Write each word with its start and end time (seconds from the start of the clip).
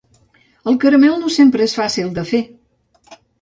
El 0.71 0.79
caramel 0.83 1.13
no 1.25 1.29
sempre 1.35 1.67
és 1.67 1.77
fàcil 1.81 2.11
de 2.17 2.25
fer 2.31 2.41